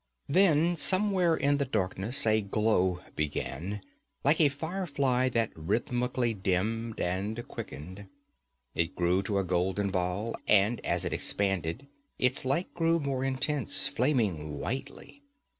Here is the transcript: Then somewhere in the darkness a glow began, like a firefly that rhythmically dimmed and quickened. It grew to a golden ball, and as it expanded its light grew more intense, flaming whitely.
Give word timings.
Then 0.27 0.75
somewhere 0.77 1.35
in 1.35 1.57
the 1.57 1.65
darkness 1.65 2.25
a 2.25 2.41
glow 2.41 3.01
began, 3.15 3.83
like 4.23 4.41
a 4.41 4.49
firefly 4.49 5.29
that 5.29 5.51
rhythmically 5.55 6.33
dimmed 6.33 6.99
and 6.99 7.47
quickened. 7.47 8.07
It 8.73 8.95
grew 8.95 9.21
to 9.21 9.37
a 9.37 9.43
golden 9.43 9.91
ball, 9.91 10.35
and 10.47 10.83
as 10.83 11.05
it 11.05 11.13
expanded 11.13 11.85
its 12.17 12.43
light 12.45 12.73
grew 12.73 12.99
more 12.99 13.23
intense, 13.23 13.87
flaming 13.87 14.57
whitely. 14.57 15.21